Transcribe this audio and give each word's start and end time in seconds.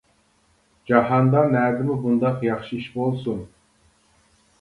جاھاندا 0.91 1.43
نەدىمۇ 1.55 1.97
بۇنداق 2.05 2.41
ياخشى 2.47 2.79
ئىش 2.79 2.87
بولسۇن! 2.95 3.45